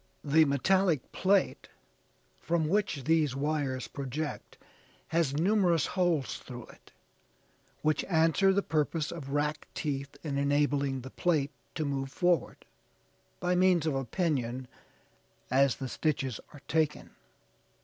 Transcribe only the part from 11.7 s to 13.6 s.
to move forward, by